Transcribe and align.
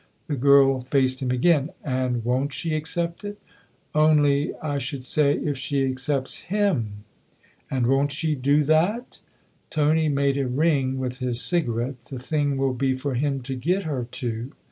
The 0.25 0.35
girl 0.35 0.81
faced 0.81 1.21
him 1.21 1.29
again. 1.29 1.69
"And 1.83 2.25
won't 2.25 2.53
she 2.53 2.73
accept 2.73 3.23
it?" 3.23 3.37
"Only 3.93 4.55
I 4.55 4.79
should 4.79 5.05
say 5.05 5.33
if 5.35 5.59
she 5.59 5.85
accepts 5.85 6.45
him" 6.45 7.03
11 7.69 7.69
And 7.69 7.85
won't 7.85 8.11
she 8.11 8.33
do 8.33 8.63
that?" 8.63 9.19
Tony 9.79 10.09
made 10.09 10.39
a" 10.39 10.47
ring" 10.63 10.97
with 10.97 11.19
his 11.19 11.39
cigarette." 11.39 12.03
The 12.09 12.17
thing 12.17 12.57
will 12.57 12.73
be 12.73 12.95
for 12.95 13.13
him 13.13 13.41
to 13.41 13.53
get 13.53 13.83
her 13.83 14.07
to." 14.13 14.53